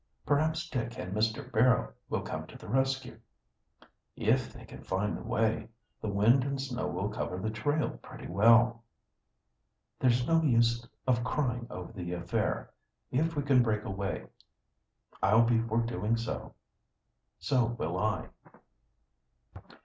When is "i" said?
17.95-18.29